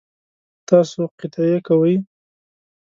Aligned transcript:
تاسو 0.67 0.99
قطعی 1.19 1.57
کوئ؟ 1.67 1.93